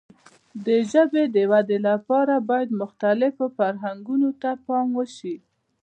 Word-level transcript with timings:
د 0.65 0.67
ژبې 0.91 1.23
د 1.35 1.37
وده 1.51 1.77
لپاره 1.89 2.33
باید 2.49 2.77
مختلفو 2.81 3.45
فرهنګونو 3.57 4.29
ته 4.41 4.49
هم 4.55 4.59
پام 4.67 4.87
وشي. 4.99 5.35